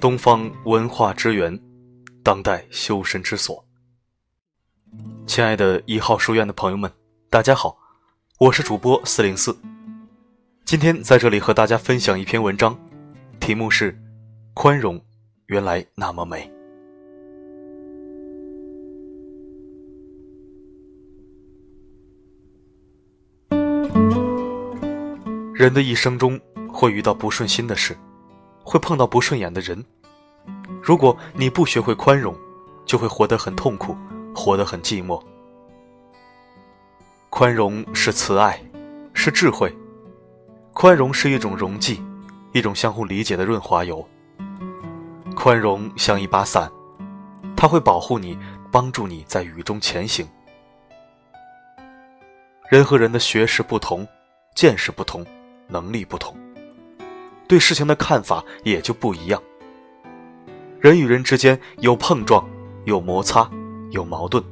[0.00, 1.58] 东方文化之源，
[2.22, 3.64] 当代修身之所。
[5.26, 6.88] 亲爱的一号书院的朋友们，
[7.28, 7.76] 大家好，
[8.38, 9.58] 我是主播四零四。
[10.64, 12.78] 今天在这里和大家分享一篇文章，
[13.40, 13.92] 题目是
[14.54, 15.02] 《宽容
[15.46, 16.48] 原来那么美》。
[25.52, 26.40] 人的一生中
[26.72, 27.98] 会遇到不顺心的事，
[28.68, 29.82] 会碰到不顺眼的人。
[30.82, 32.36] 如果你不学会宽容，
[32.84, 33.96] 就会活得很痛苦，
[34.34, 35.18] 活得很寂寞。
[37.30, 38.62] 宽容是慈爱，
[39.14, 39.74] 是智慧。
[40.74, 42.04] 宽容是一种溶剂，
[42.52, 44.06] 一种相互理解的润滑油。
[45.34, 46.70] 宽容像一把伞，
[47.56, 48.38] 它会保护你，
[48.70, 50.28] 帮助你在雨中前行。
[52.68, 54.06] 人和人的学识不同，
[54.54, 55.24] 见识不同。
[55.70, 56.34] 能力不同，
[57.48, 59.42] 对事情的看法也就不一样。
[60.78, 62.46] 人与人之间有碰撞，
[62.84, 63.50] 有摩擦，
[63.90, 64.44] 有矛盾，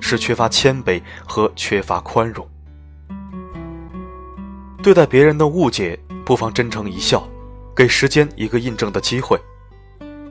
[0.00, 2.48] 是缺乏谦卑和缺乏宽容。
[4.82, 7.28] 对待别人的误解，不妨真诚一笑，
[7.76, 9.38] 给时间一个印证的机会。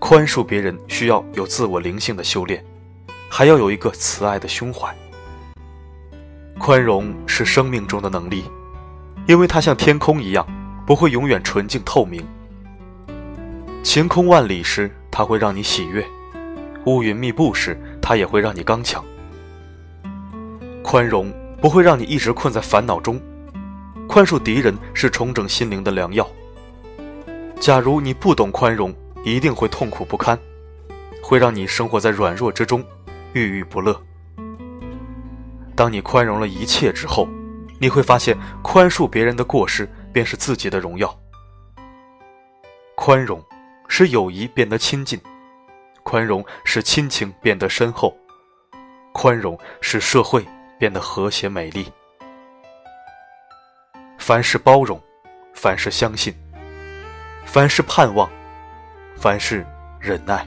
[0.00, 2.64] 宽恕别人需要有自我灵性的修炼，
[3.28, 4.92] 还要有一个慈爱的胸怀。
[6.58, 8.44] 宽容是生命中的能力。
[9.26, 10.46] 因为它像天空一样，
[10.86, 12.24] 不会永远纯净透明。
[13.82, 16.02] 晴空万里时，它会让你喜悦；
[16.86, 19.04] 乌云密布时，它也会让你刚强。
[20.82, 23.20] 宽容不会让你一直困在烦恼中，
[24.08, 26.28] 宽恕敌人是重整心灵的良药。
[27.58, 30.38] 假如你不懂宽容，一定会痛苦不堪，
[31.22, 32.84] 会让你生活在软弱之中，
[33.32, 33.98] 郁郁不乐。
[35.74, 37.28] 当你宽容了一切之后。
[37.80, 41.14] 你会发现，宽恕别人的过失，便是自己的荣耀。
[42.94, 43.44] 宽容，
[43.88, 45.18] 使友谊变得亲近；
[46.04, 48.14] 宽容，使亲情变得深厚；
[49.12, 50.46] 宽容，使社会
[50.78, 51.92] 变得和谐美丽。
[54.16, 55.02] 凡事包容，
[55.52, 56.32] 凡事相信，
[57.44, 58.30] 凡事盼望，
[59.16, 59.66] 凡事
[60.00, 60.46] 忍耐。